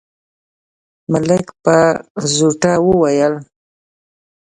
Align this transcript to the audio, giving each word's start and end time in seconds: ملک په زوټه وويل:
ملک 1.11 1.45
په 1.63 1.75
زوټه 2.35 2.73
وويل: 2.87 3.33